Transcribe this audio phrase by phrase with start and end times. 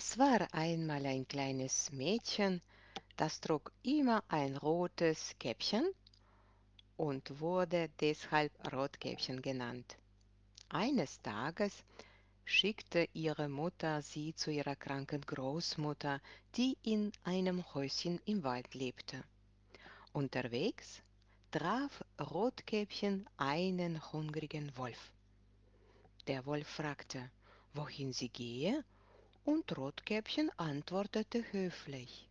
[0.00, 2.62] Es war einmal ein kleines Mädchen,
[3.16, 5.92] das trug immer ein rotes Käppchen
[6.96, 9.96] und wurde deshalb Rotkäppchen genannt.
[10.68, 11.82] Eines Tages
[12.44, 16.20] schickte ihre Mutter sie zu ihrer kranken Großmutter,
[16.54, 19.24] die in einem Häuschen im Wald lebte.
[20.12, 21.02] Unterwegs
[21.50, 25.10] traf Rotkäppchen einen hungrigen Wolf.
[26.28, 27.32] Der Wolf fragte,
[27.74, 28.84] wohin sie gehe,
[29.48, 32.28] und Rotkäppchen antwortete höflich.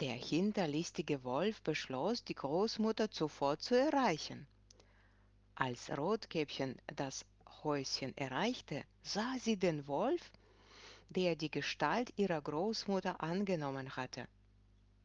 [0.00, 4.48] Der hinterlistige Wolf beschloss, die Großmutter sofort zu erreichen.
[5.54, 7.24] Als Rotkäppchen das
[7.62, 10.32] Häuschen erreichte, sah sie den Wolf,
[11.08, 14.26] der die Gestalt ihrer Großmutter angenommen hatte.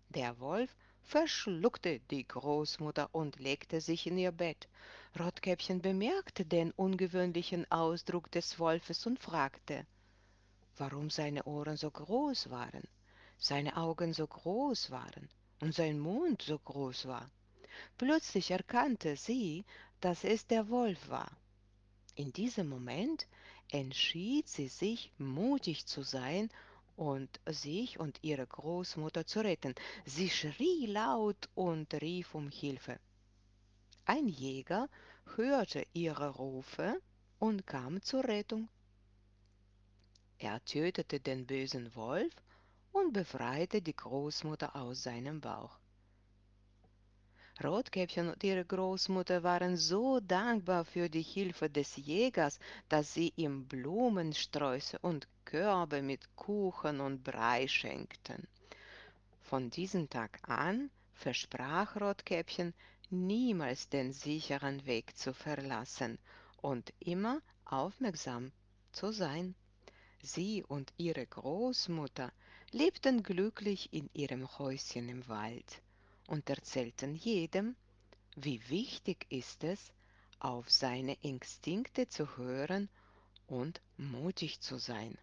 [0.10, 4.68] Der Wolf verschluckte die Großmutter und legte sich in ihr Bett.
[5.20, 9.86] Rotkäppchen bemerkte den ungewöhnlichen Ausdruck des Wolfes und fragte,
[10.80, 12.84] warum seine Ohren so groß waren,
[13.38, 15.30] seine Augen so groß waren
[15.62, 17.30] und sein Mund so groß war.
[17.98, 19.66] Plötzlich erkannte sie,
[20.02, 21.32] dass es der Wolf war.
[22.16, 23.28] In diesem Moment
[23.72, 26.50] entschied sie sich, mutig zu sein
[26.96, 29.76] und sich und ihre Großmutter zu retten.
[30.06, 33.00] Sie schrie laut und rief um Hilfe.
[34.06, 34.90] Ein Jäger
[35.36, 37.00] hörte ihre Rufe
[37.40, 38.70] und kam zur Rettung.
[40.40, 42.34] Er tötete den bösen Wolf
[42.92, 45.80] und befreite die Großmutter aus seinem Bauch.
[47.64, 53.68] Rotkäppchen und ihre Großmutter waren so dankbar für die Hilfe des Jägers, dass sie ihm
[53.68, 58.48] Blumensträuße und Körbe mit Kuchen und Brei schenkten.
[59.42, 62.76] Von diesem Tag an versprach Rotkäppchen,
[63.10, 66.20] niemals den sicheren Weg zu verlassen
[66.62, 68.52] und immer aufmerksam
[68.92, 69.56] zu sein.
[70.28, 72.34] Sie und ihre Großmutter
[72.72, 75.82] lebten glücklich in ihrem Häuschen im Wald
[76.28, 77.76] und erzählten jedem,
[78.36, 79.94] wie wichtig ist es,
[80.40, 82.90] auf seine Instinkte zu hören
[83.48, 85.18] und mutig zu sein.